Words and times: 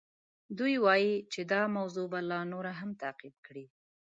دوی 0.57 0.75
وایي 0.85 1.13
چې 1.31 1.41
دا 1.51 1.61
موضوع 1.77 2.05
به 2.13 2.19
لا 2.29 2.39
نوره 2.51 2.73
هم 2.79 2.89
تعقیب 3.01 3.35
کړي. 3.45 3.65